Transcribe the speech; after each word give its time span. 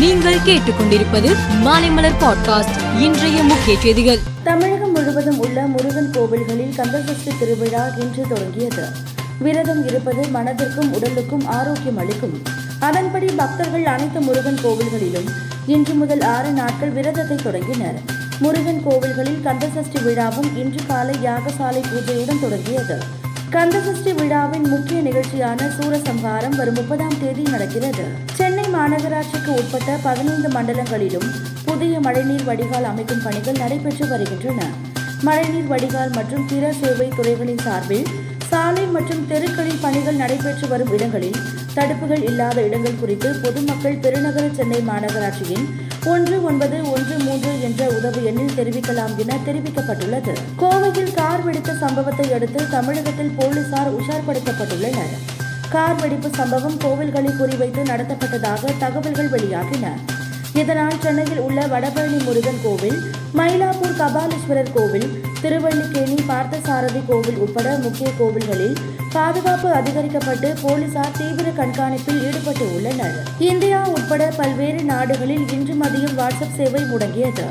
நீங்கள் 0.00 0.38
கேட்டுக்கொண்டிருப்பது 0.38 1.36
மாலைமலர் 1.64 2.14
பாட்காஸ்ட் 2.20 3.00
இன்றைய 3.00 3.42
முக்கிய 3.42 3.80
செய்திகள். 3.80 4.18
தமிழகம் 4.42 4.92
முழுவதும் 4.92 5.38
உள்ள 5.38 5.60
முருகன் 5.60 6.10
கோவில்களில் 6.12 6.74
கந்தசஷ்டி 6.76 7.32
திருவிழா 7.38 7.86
இன்று 7.98 8.24
தொடங்கியது. 8.28 8.84
விரதம் 9.38 9.86
இருப்பது 9.86 10.22
மனதிற்கும் 10.22 10.92
உடலுக்கும் 10.92 11.46
ஆரோக்கியம் 11.46 11.96
அளிக்கும். 11.96 12.42
அதன்படி 12.80 13.26
பக்தர்கள் 13.26 13.86
அனைத்து 13.86 14.20
முருகன் 14.20 14.58
கோவில்களிலும் 14.64 15.28
இன்று 15.66 15.94
முதல் 15.94 16.20
ஆறு 16.20 16.50
நாட்கள் 16.50 16.90
விரதத்தை 16.90 17.36
தொடங்கினர். 17.36 18.00
முருகன் 18.38 18.82
கோவில்களில் 18.88 19.42
கந்தசஷ்டி 19.44 19.98
விழாவும் 19.98 20.56
இன்று 20.56 20.80
காலை 20.86 21.14
யாகசாலை 21.14 21.82
பூஜையுடன் 21.82 22.40
தொடங்கியது. 22.40 23.18
கந்தசஷ்டி 23.50 24.14
விழாவின் 24.14 24.68
முக்கிய 24.68 25.00
நிகழ்ச்சியான 25.00 25.70
சூரசம்ஹாரம் 25.78 26.56
வரும் 26.56 26.74
முப்பதாம் 26.74 27.20
தேதி 27.20 27.42
நடக்கிறது. 27.42 28.04
சென்னை 28.34 28.59
மாநகராட்சிக்கு 28.74 29.50
உட்பட்ட 29.60 29.90
பதினைந்து 30.02 30.48
மண்டலங்களிலும் 30.48 31.28
புதிய 31.64 32.00
மழைநீர் 32.00 32.44
வடிகால் 32.44 32.84
அமைக்கும் 32.84 33.22
பணிகள் 33.24 33.60
நடைபெற்று 33.62 34.06
வருகின்றன. 34.08 34.60
மழைநீர் 35.22 35.66
வடிகால் 35.66 36.12
மற்றும் 36.14 36.46
பிற 36.46 36.72
சேவை 36.72 37.08
துறைகளின் 37.08 37.62
சார்பில் 37.66 38.06
சாலை 38.50 38.84
மற்றும் 38.86 39.26
தெருக்களில் 39.28 39.80
பணிகள் 39.80 40.14
நடைபெற்று 40.14 40.68
வரும் 40.68 40.92
இடங்களில் 40.92 41.38
தடுப்புகள் 41.74 42.22
இல்லாத 42.22 42.62
இடங்கள் 42.62 43.00
குறித்து 43.00 43.28
பொதுமக்கள் 43.42 44.00
பெருநகர 44.04 44.48
சென்னை 44.54 44.80
மாநகராட்சியின் 44.88 45.66
ஒன்று 46.04 46.42
ஒன்பது 46.42 46.76
ஒன்று 46.90 47.18
மூன்று 47.18 47.52
என்ற 47.62 47.88
உதவி 47.88 48.22
எண்ணில் 48.24 48.56
தெரிவிக்கலாம் 48.56 49.16
என 49.16 49.38
தெரிவிக்கப்பட்டுள்ளது. 49.46 50.34
கோவையில் 50.62 51.14
கார் 51.14 51.42
வெடித்த 51.42 51.74
சம்பவத்தை 51.74 52.32
அடுத்து 52.32 52.68
தமிழகத்தில் 52.68 53.36
போலீசார் 53.36 53.92
உஷார்படுத்தப்பட்டுள்ளனர். 54.00 55.14
கார் 55.70 56.00
வெடிப்பு 56.00 56.28
சம்பவம் 56.34 56.78
கோவில்களை 56.78 57.30
குறிவைத்து 57.40 57.82
நடத்தப்பட்டதாக 57.82 58.70
தகவல்கள் 58.78 59.28
வெளியாகின. 59.30 59.86
இதனால் 60.54 61.00
சென்னையில் 61.00 61.38
உள்ள 61.38 61.66
வடபழனி 61.66 62.24
முருகன் 62.24 62.60
கோவில் 62.62 62.98
மயிலாப்பூர் 63.34 63.94
கபாலீஸ்வரர் 63.98 64.72
கோவில் 64.74 65.24
திருவள்ளிக்கேணி 65.42 66.16
பார்த்தசாரதி 66.28 67.02
கோவில் 67.08 67.36
உட்பட 67.36 67.76
முக்கிய 67.76 68.08
கோவில்களில் 68.20 68.76
பாதுகாப்பு 69.12 69.68
அதிகரிக்கப்பட்டு 69.68 70.56
போலீசார் 70.62 71.16
தீவிர 71.18 71.50
கண்காணிப்பில் 71.50 72.20
ஈடுபட்டு 72.26 72.74
உள்ளனர். 72.74 73.16
இந்தியா 73.38 73.88
உட்பட 73.88 74.32
பல்வேறு 74.36 74.82
நாடுகளில் 74.82 75.48
இன்று 75.50 75.74
மதியம் 75.74 76.18
வாட்ஸ்அப் 76.18 76.56
சேவை 76.56 76.82
முடங்கியது. 76.82 77.46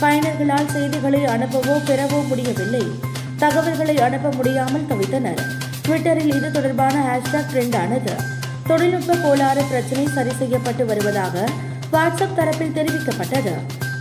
பயனர்களால் 0.00 0.72
செய்திகளை 0.72 1.24
அனுப்பவோ 1.24 1.76
பெறவோ 1.86 2.26
முடியவில்லை. 2.28 2.86
தகவல்களை 3.36 3.98
அனுப்ப 3.98 4.28
முடியாமல் 4.30 4.88
தவித்தனர். 4.88 5.63
ட்விட்டரில் 5.86 6.34
இது 6.36 6.48
தொடர்பான 6.50 6.94
ஹேஷ்டாக் 7.06 7.50
ட்ரெண்ட் 7.52 7.76
ஆனது. 7.80 8.12
தொழில்நுட்ப 8.68 9.16
கோளாறு 9.24 9.62
பிரச்சனை 9.70 10.04
சரி 10.14 10.32
செய்யப்பட்டு 10.38 10.86
வருவதாக 10.90 11.34
வாட்ஸ்அப் 11.94 12.36
தரப்பில் 12.38 12.76
தெரிவிக்கப்பட்டது. 12.78 13.52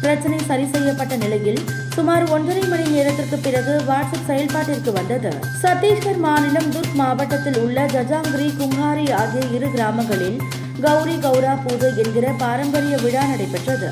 பிரச்சினை 0.03 0.39
சரி 0.49 0.65
செய்யப்பட்ட 0.71 1.15
நிலையில் 1.15 1.59
சுமார் 1.95 2.25
ஒன்றரை 2.35 2.63
மணி 2.71 2.85
நேரத்திற்கு 2.95 3.37
பிறகு 3.37 3.73
வாட்ஸ்அப் 3.89 4.29
செயல்பாட்டிற்கு 4.29 4.91
வந்தது. 4.99 5.31
சத்தீஸ்கர் 5.63 6.23
மாநிலம் 6.27 6.71
துர்க் 6.71 6.97
மாவட்டத்தில் 7.01 7.59
உள்ள 7.65 7.85
ஜஜாங்கிரி 7.95 8.49
கும்ஹாரி 8.61 9.05
ஆகிய 9.21 9.43
இரு 9.57 9.69
கிராமங்களில் 9.75 10.39
கௌரி 10.81 11.17
கௌரா 11.27 11.53
பூஜை 11.67 11.91
என்கிற 12.05 12.27
பாரம்பரிய 12.43 12.97
விழா 12.97 13.25
நடைபெற்றது. 13.25 13.91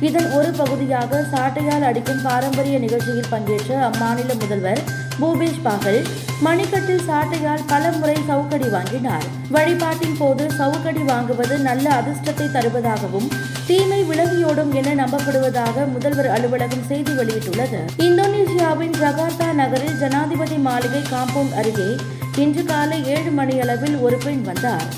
இதன் 0.00 0.30
ஒரு 0.30 0.50
பகுதியாக 0.50 1.26
சாட்டையால் 1.32 1.84
அடிக்கும் 1.88 2.22
பாரம்பரிய 2.22 2.78
நிகழ்ச்சியில் 2.78 3.28
பங்கேற்ற 3.30 3.90
அம்மாநில 3.90 4.34
முதல்வர் 4.38 4.80
பூபேஷ் 5.20 5.60
பாகல் 5.64 6.06
மணிக்கட்டில் 6.44 7.02
சாட்டையால் 7.08 7.64
பல 7.66 7.90
முறை 7.92 8.16
சவுக்கடி 8.26 8.68
வாங்கினார். 8.68 9.24
வழிபாட்டின் 9.50 10.16
போது 10.18 10.50
சவுக்கடி 10.50 11.00
வாங்குவது 11.00 11.58
நல்ல 11.58 12.02
அதிர்ஷ்டத்தை 12.02 12.46
தருவதாகவும் 12.56 13.28
தீமை 13.66 14.00
விலகியோடும் 14.02 14.72
என 14.72 14.94
நம்பப்படுவதாக 15.04 15.86
முதல்வர் 15.92 16.30
அலுவலகம் 16.30 16.86
செய்தி 16.88 17.12
வெளியிட்டுள்ளது. 17.12 17.82
இந்தோனேஷியாவின் 17.98 18.96
ஜகார்த்தா 19.02 19.52
நகரில் 19.52 19.98
ஜனாதிபதி 19.98 20.56
மாளிகை 20.56 21.02
காம்பவுண்ட் 21.12 21.54
அருகே 21.54 21.96
இன்று 22.36 22.64
காலை 22.64 23.06
ஏழு 23.06 23.30
மணியளவில் 23.30 23.96
ஒரு 23.96 24.16
பெண் 24.16 24.42
வந்தார். 24.42 24.88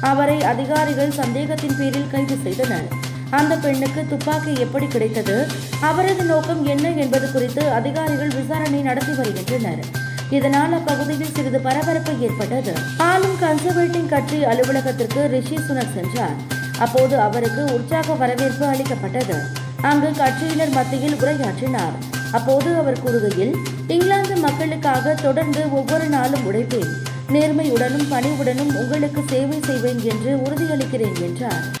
அவரை 0.00 0.42
அதிகாரிகள் 0.42 1.10
சந்தேகத்தின் 1.10 1.76
பேரில் 1.78 2.10
கைது 2.10 2.36
செய்தனர். 2.42 3.01
அந்த 3.32 3.56
பெண்ணுக்கு 3.56 4.04
துப்பாக்கி 4.08 4.52
எப்படி 4.60 4.86
கிடைத்தது? 4.86 5.46
அவரது 5.80 6.24
நோக்கம் 6.24 6.66
என்ன 6.66 6.90
என்பது 6.90 7.32
குறித்து 7.32 7.70
அதிகாரிகள் 7.70 8.28
விசாரணை 8.28 8.80
நடத்தி 8.80 9.12
வருகின்றனர். 9.12 9.84
இதனால் 10.30 10.72
அப்பகுதியில் 10.72 11.34
சிறிது 11.34 11.60
பரபரப்பு 11.60 12.12
ஏற்பட்டது. 12.20 12.72
ஆளும் 12.98 13.36
கன்சர்வேட்டிவ் 13.40 14.08
கட்சி 14.08 14.44
அலுவலகத்திற்கு 14.44 15.26
ரிஷி 15.26 15.54
சுனக் 15.54 15.94
சென்றார். 15.94 16.34
அப்போது 16.78 17.20
அவருக்கு 17.20 17.64
உற்சாக 17.64 18.14
வரவேற்பு 18.14 18.66
அளிக்கப்பட்டது. 18.66 19.34
அங்கு 19.80 20.08
கட்சியினர் 20.08 20.70
மத்தியில் 20.70 21.20
உரையாற்றினார். 21.20 21.96
அப்போது 22.32 22.74
அவர் 22.74 23.02
கூறுகையில் 23.04 23.54
இங்கிலாந்து 23.86 24.36
மக்களுக்காக 24.36 25.14
தொடர்ந்து 25.14 25.72
ஒவ்வொரு 25.72 26.06
நாளும் 26.06 26.52
உழைப்பேன். 26.52 26.92
நேர்மையுடனும் 27.28 28.10
பணிவுடனும் 28.10 28.74
உங்களுக்கு 28.76 29.22
சேவை 29.28 29.60
செய்வேன் 29.62 30.02
என்று 30.02 30.36
உறுதியளிக்கிறேன் 30.36 31.20
என்றார். 31.20 31.80